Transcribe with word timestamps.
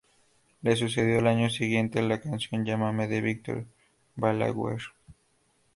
Le 0.63 0.75
sucedió 0.75 1.19
al 1.19 1.27
año 1.27 1.51
siguiente 1.51 2.01
la 2.01 2.19
canción 2.19 2.65
Llámame 2.65 3.07
de 3.07 3.21
Víctor 3.21 3.67
Balaguer. 4.15 4.81